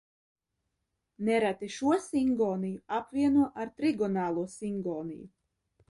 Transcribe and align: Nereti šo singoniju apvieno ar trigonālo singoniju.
Nereti 1.27 1.69
šo 1.75 1.93
singoniju 2.07 2.81
apvieno 3.01 3.47
ar 3.63 3.73
trigonālo 3.79 4.51
singoniju. 4.59 5.33